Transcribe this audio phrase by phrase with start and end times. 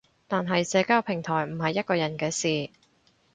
[0.27, 2.71] 但係社交平台唔係一個人嘅事